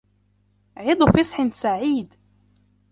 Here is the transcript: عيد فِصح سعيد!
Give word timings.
عيد 0.77 1.03
فِصح 1.05 1.51
سعيد! 1.53 2.13